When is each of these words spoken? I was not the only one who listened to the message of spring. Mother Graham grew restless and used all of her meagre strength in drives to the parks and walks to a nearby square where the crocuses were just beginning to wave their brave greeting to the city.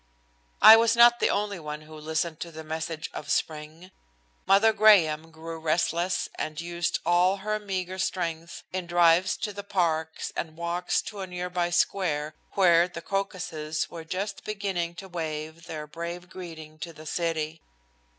I 0.63 0.77
was 0.77 0.95
not 0.95 1.19
the 1.19 1.29
only 1.29 1.59
one 1.59 1.81
who 1.81 1.93
listened 1.95 2.39
to 2.39 2.49
the 2.51 2.63
message 2.63 3.11
of 3.13 3.29
spring. 3.29 3.91
Mother 4.47 4.73
Graham 4.73 5.29
grew 5.29 5.59
restless 5.59 6.27
and 6.39 6.59
used 6.59 6.97
all 7.05 7.35
of 7.35 7.39
her 7.41 7.59
meagre 7.59 7.99
strength 7.99 8.63
in 8.73 8.87
drives 8.87 9.37
to 9.37 9.53
the 9.53 9.63
parks 9.63 10.33
and 10.35 10.57
walks 10.57 11.03
to 11.03 11.19
a 11.19 11.27
nearby 11.27 11.69
square 11.69 12.33
where 12.53 12.87
the 12.87 13.03
crocuses 13.03 13.91
were 13.91 14.03
just 14.03 14.43
beginning 14.43 14.95
to 14.95 15.07
wave 15.07 15.67
their 15.67 15.85
brave 15.85 16.31
greeting 16.31 16.79
to 16.79 16.93
the 16.93 17.05
city. 17.05 17.61